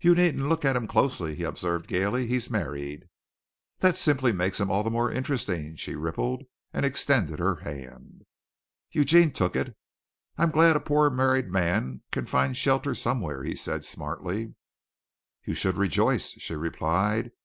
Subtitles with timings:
[0.00, 3.08] "You needn't look at him closely," he observed gaily, "he's married."
[3.78, 6.42] "That simply makes him all the more interesting," she rippled,
[6.72, 8.24] and extended her hand.
[8.90, 9.76] Eugene took it.
[10.36, 14.56] "I'm glad a poor married man can find shelter somewhere," he said, smartly.
[15.44, 17.30] "You should rejoice," she replied.